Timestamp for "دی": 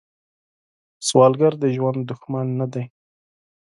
2.73-2.83